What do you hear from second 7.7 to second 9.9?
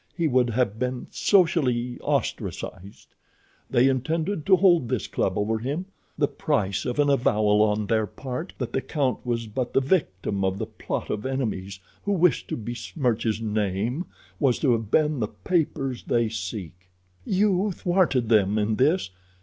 their part that the count was but the